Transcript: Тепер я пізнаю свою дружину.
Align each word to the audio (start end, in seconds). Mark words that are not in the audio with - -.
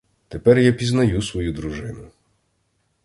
Тепер 0.27 0.59
я 0.59 0.73
пізнаю 0.73 1.21
свою 1.21 1.53
дружину. 1.53 2.11